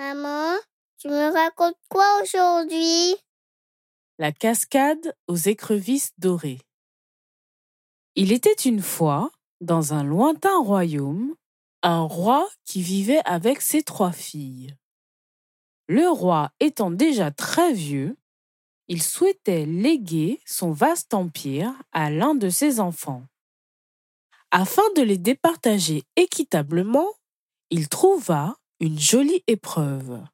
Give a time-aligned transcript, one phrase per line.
[0.00, 0.56] Maman,
[0.96, 3.16] tu me racontes quoi aujourd'hui?
[4.18, 6.62] La cascade aux écrevisses dorées.
[8.14, 11.34] Il était une fois, dans un lointain royaume,
[11.82, 14.74] un roi qui vivait avec ses trois filles.
[15.86, 18.16] Le roi étant déjà très vieux,
[18.88, 23.24] il souhaitait léguer son vaste empire à l'un de ses enfants.
[24.50, 27.12] Afin de les départager équitablement,
[27.68, 30.24] il trouva une jolie épreuve.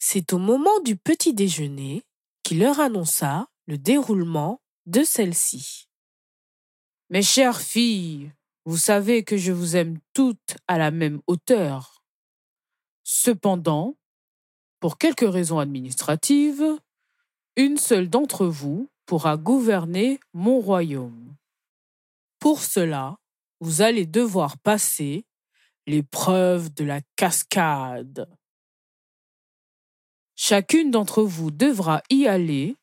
[0.00, 2.02] C'est au moment du petit déjeuner
[2.42, 5.88] qu'il leur annonça le déroulement de celle-ci.
[7.10, 8.32] Mes chères filles,
[8.64, 12.02] vous savez que je vous aime toutes à la même hauteur.
[13.04, 13.96] Cependant,
[14.80, 16.76] pour quelques raisons administratives,
[17.54, 21.36] une seule d'entre vous pourra gouverner mon royaume.
[22.40, 23.18] Pour cela,
[23.60, 25.24] vous allez devoir passer
[25.90, 28.28] l'épreuve de la cascade.
[30.36, 32.76] Chacune d'entre vous devra y aller,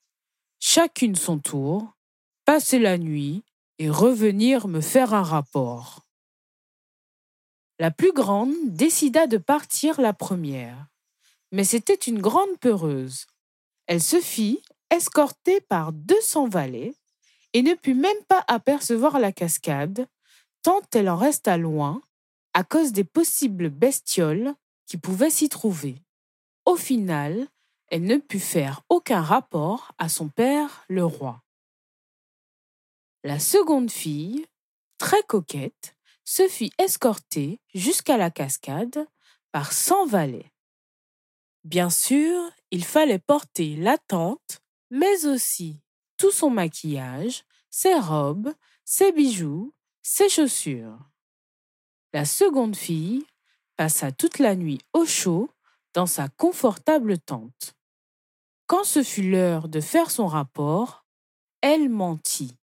[0.59, 1.95] chacune son tour,
[2.43, 3.43] passer la nuit
[3.79, 6.05] et revenir me faire un rapport.
[7.79, 10.87] La plus grande décida de partir la première,
[11.53, 13.25] mais c'était une grande peureuse.
[13.85, 16.93] Elle se fit escorter par deux cents valets
[17.53, 20.07] et ne put même pas apercevoir la cascade,
[20.61, 22.01] tant elle en resta loin
[22.57, 24.55] à cause des possibles bestioles
[24.87, 26.01] qui pouvaient s'y trouver.
[26.65, 27.47] Au final,
[27.89, 31.43] elle ne put faire aucun rapport à son père, le roi.
[33.23, 34.47] La seconde fille,
[34.97, 39.05] très coquette, se fit escorter jusqu'à la cascade
[39.51, 40.51] par cent valets.
[41.63, 45.79] Bien sûr, il fallait porter la tente, mais aussi
[46.17, 48.51] tout son maquillage, ses robes,
[48.83, 50.97] ses bijoux, ses chaussures.
[52.17, 53.27] La seconde fille
[53.75, 55.51] passa toute la nuit au chaud
[55.93, 57.75] dans sa confortable tente.
[58.65, 61.05] Quand ce fut l'heure de faire son rapport,
[61.61, 62.57] elle mentit.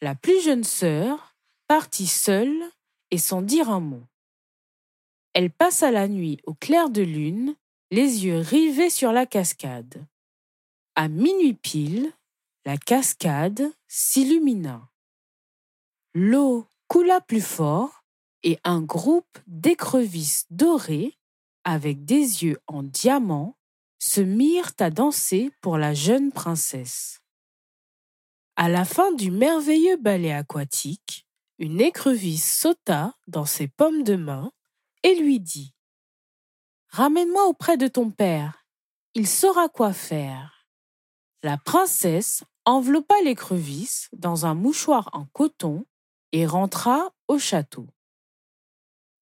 [0.00, 1.36] La plus jeune sœur
[1.68, 2.62] partit seule
[3.10, 4.06] et sans dire un mot.
[5.34, 7.54] Elle passa la nuit au clair de lune,
[7.90, 10.06] les yeux rivés sur la cascade.
[10.94, 12.10] À minuit pile,
[12.64, 14.88] la cascade s'illumina.
[16.14, 18.02] L'eau coula plus fort
[18.42, 21.16] et un groupe d'écrevisses dorées,
[21.62, 23.56] avec des yeux en diamant,
[24.00, 27.20] se mirent à danser pour la jeune princesse.
[28.56, 31.28] À la fin du merveilleux ballet aquatique,
[31.60, 34.50] une écrevisse sauta dans ses pommes de main
[35.04, 35.72] et lui dit
[36.88, 38.64] Ramène-moi auprès de ton père,
[39.14, 40.66] il saura quoi faire.
[41.44, 45.86] La princesse enveloppa l'écrevisse dans un mouchoir en coton
[46.32, 47.86] et rentra au château.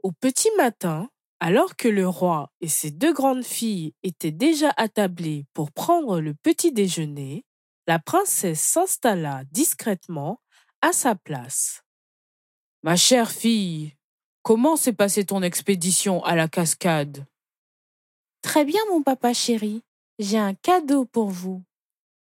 [0.02, 1.10] Au petit matin,
[1.40, 6.34] alors que le roi et ses deux grandes filles étaient déjà attablés pour prendre le
[6.34, 7.44] petit déjeuner,
[7.86, 10.40] la princesse s'installa discrètement
[10.82, 11.82] à sa place.
[12.82, 13.96] Ma chère fille,
[14.42, 17.26] comment s'est passée ton expédition à la cascade?
[18.42, 19.82] Très bien, mon papa chéri.
[20.18, 21.62] J'ai un cadeau pour vous.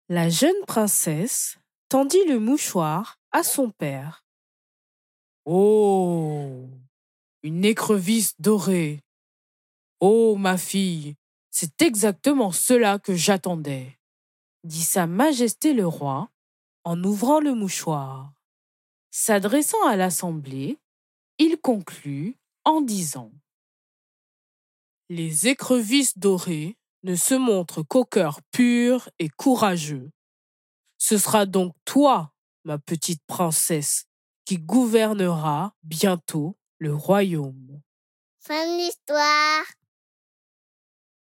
[0.09, 1.59] La jeune princesse
[1.89, 4.25] tendit le mouchoir à son père.
[5.53, 6.69] Oh
[7.43, 9.03] Une écrevisse dorée.
[9.99, 11.17] Oh, ma fille,
[11.51, 13.99] c'est exactement cela que j'attendais
[14.63, 16.31] dit Sa Majesté le roi
[16.85, 18.33] en ouvrant le mouchoir.
[19.11, 20.79] S'adressant à l'Assemblée,
[21.39, 23.33] il conclut en disant
[25.09, 30.13] Les écrevisses dorées ne se montrent qu'au cœur pur et courageux.
[30.97, 32.33] Ce sera donc toi,
[32.63, 34.07] ma petite princesse,
[34.51, 37.81] qui gouvernera bientôt le royaume.
[38.41, 39.63] Fin de l'histoire.